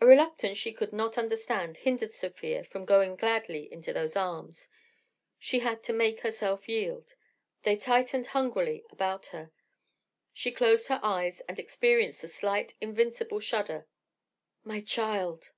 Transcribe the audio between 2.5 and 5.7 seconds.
from going gladly into those arms. She